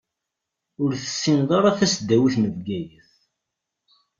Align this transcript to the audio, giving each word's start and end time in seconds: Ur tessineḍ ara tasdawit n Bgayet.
Ur 0.83 0.91
tessineḍ 1.01 1.49
ara 1.57 1.77
tasdawit 1.79 2.35
n 2.39 2.45
Bgayet. 2.55 3.11